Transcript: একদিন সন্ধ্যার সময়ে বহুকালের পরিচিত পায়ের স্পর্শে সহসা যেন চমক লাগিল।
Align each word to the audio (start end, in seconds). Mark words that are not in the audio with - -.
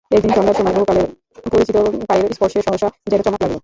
একদিন 0.11 0.31
সন্ধ্যার 0.31 0.57
সময়ে 0.57 0.75
বহুকালের 0.77 1.07
পরিচিত 1.45 1.75
পায়ের 2.07 2.31
স্পর্শে 2.33 2.59
সহসা 2.61 2.87
যেন 3.07 3.21
চমক 3.23 3.39
লাগিল। 3.43 3.59